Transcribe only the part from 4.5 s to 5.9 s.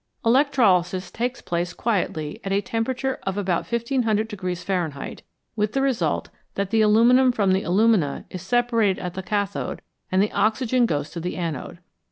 Fahrenheit, with the